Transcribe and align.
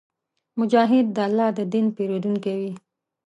مجاهد 0.59 1.05
د 1.15 1.17
الله 1.27 1.49
د 1.57 1.59
دین 1.73 1.85
پېرودونکی 1.95 2.55
وي. 2.61 2.73